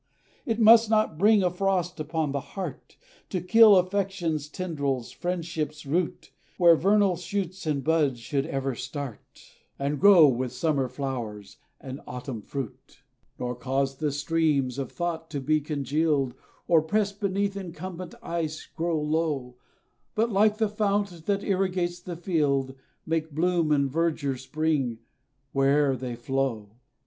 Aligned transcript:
It 0.47 0.57
must 0.59 0.89
not 0.89 1.19
bring 1.19 1.43
a 1.43 1.51
frost 1.51 1.99
upon 1.99 2.31
the 2.31 2.39
heart, 2.39 2.97
To 3.29 3.39
kill 3.39 3.75
affection's 3.75 4.49
tendrils 4.49 5.11
friendship's 5.11 5.85
root, 5.85 6.31
Where 6.57 6.75
vernal 6.75 7.17
shoots 7.17 7.67
and 7.67 7.83
buds 7.83 8.19
should 8.19 8.47
ever 8.47 8.73
start, 8.73 9.43
And 9.77 9.99
grow 9.99 10.27
with 10.27 10.53
summer 10.53 10.87
flowers 10.87 11.57
and 11.79 12.01
autumn 12.07 12.41
fruit: 12.41 13.03
Nor 13.37 13.53
cause 13.53 13.97
the 13.97 14.11
streams 14.11 14.79
of 14.79 14.91
thought 14.91 15.29
to 15.29 15.39
be 15.39 15.61
congealed, 15.61 16.33
Or, 16.67 16.81
pressed 16.81 17.19
beneath 17.21 17.55
incumbent 17.55 18.15
ice, 18.23 18.65
grow 18.75 18.99
low; 18.99 19.53
But, 20.15 20.31
like 20.31 20.57
the 20.57 20.67
fount 20.67 21.27
that 21.27 21.43
irrigates 21.43 21.99
the 21.99 22.15
field, 22.15 22.73
Make 23.05 23.33
bloom 23.35 23.71
and 23.71 23.87
verdure 23.87 24.35
spring, 24.39 24.97
where'er 25.53 25.95
they 25.95 26.15
flow. 26.15 26.71